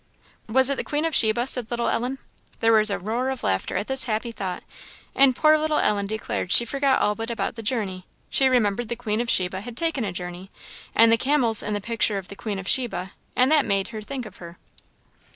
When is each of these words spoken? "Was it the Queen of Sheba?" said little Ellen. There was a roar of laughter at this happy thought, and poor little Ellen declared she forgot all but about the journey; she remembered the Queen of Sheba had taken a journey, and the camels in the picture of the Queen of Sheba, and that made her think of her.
"Was 0.49 0.71
it 0.71 0.77
the 0.77 0.83
Queen 0.83 1.05
of 1.05 1.13
Sheba?" 1.13 1.45
said 1.45 1.69
little 1.69 1.87
Ellen. 1.87 2.17
There 2.59 2.73
was 2.73 2.89
a 2.89 2.97
roar 2.97 3.29
of 3.29 3.43
laughter 3.43 3.77
at 3.77 3.85
this 3.85 4.05
happy 4.05 4.31
thought, 4.31 4.63
and 5.13 5.35
poor 5.35 5.59
little 5.59 5.77
Ellen 5.77 6.07
declared 6.07 6.51
she 6.51 6.65
forgot 6.65 6.99
all 6.99 7.13
but 7.13 7.29
about 7.29 7.53
the 7.55 7.61
journey; 7.61 8.07
she 8.27 8.47
remembered 8.49 8.89
the 8.89 8.95
Queen 8.95 9.21
of 9.21 9.29
Sheba 9.29 9.61
had 9.61 9.77
taken 9.77 10.03
a 10.03 10.11
journey, 10.11 10.49
and 10.95 11.11
the 11.11 11.17
camels 11.19 11.61
in 11.61 11.75
the 11.75 11.81
picture 11.81 12.17
of 12.17 12.29
the 12.29 12.35
Queen 12.35 12.57
of 12.57 12.67
Sheba, 12.67 13.11
and 13.35 13.51
that 13.51 13.63
made 13.63 13.89
her 13.89 14.01
think 14.01 14.25
of 14.25 14.37
her. 14.37 14.57